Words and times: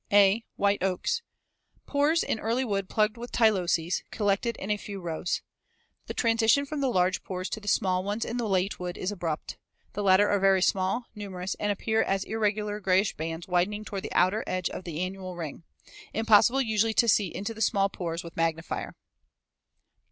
(a) 0.11 0.43
White 0.55 0.81
oaks. 0.81 1.21
Pores 1.85 2.23
in 2.23 2.39
early 2.39 2.65
wood 2.65 2.89
plugged 2.89 3.17
with 3.17 3.31
tyloses, 3.31 4.01
collected 4.09 4.57
in 4.57 4.71
a 4.71 4.75
few 4.77 4.99
rows. 4.99 5.43
Fig. 6.07 6.07
146. 6.07 6.07
The 6.07 6.13
transition 6.15 6.65
from 6.65 6.81
the 6.81 6.87
large 6.89 7.23
pores 7.23 7.49
to 7.49 7.59
the 7.59 7.67
small 7.67 8.03
ones 8.03 8.25
in 8.25 8.37
the 8.37 8.49
late 8.49 8.79
wood 8.79 8.97
is 8.97 9.11
abrupt. 9.11 9.59
The 9.93 10.01
latter 10.01 10.27
are 10.27 10.39
very 10.39 10.63
small, 10.63 11.05
numerous, 11.13 11.53
and 11.59 11.71
appear 11.71 12.01
as 12.01 12.23
irregular 12.23 12.79
grayish 12.79 13.13
bands 13.15 13.47
widening 13.47 13.85
toward 13.85 14.01
the 14.01 14.13
outer 14.13 14.43
edge 14.47 14.71
of 14.71 14.85
the 14.85 15.01
annual 15.01 15.35
ring. 15.35 15.65
Impossible 16.15 16.63
usually 16.63 16.95
to 16.95 17.07
see 17.07 17.27
into 17.27 17.53
the 17.53 17.61
small 17.61 17.87
pores 17.87 18.23
with 18.23 18.35
magnifier. 18.35 18.95